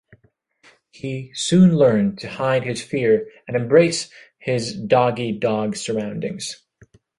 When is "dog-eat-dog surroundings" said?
4.75-6.65